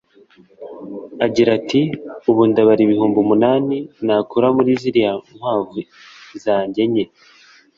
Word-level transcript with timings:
Agira 1.25 1.49
ati 1.59 1.81
“Ubu 2.29 2.41
ndabara 2.49 2.81
ibihumbi 2.83 3.17
umunani 3.19 3.77
nakura 4.05 4.47
muri 4.55 4.71
ziriya 4.81 5.11
nkwavu 5.35 5.79
zanjye 6.43 6.79
enye 6.85 7.03